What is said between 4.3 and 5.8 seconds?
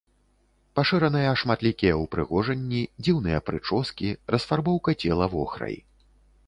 расфарбоўка цела вохрай.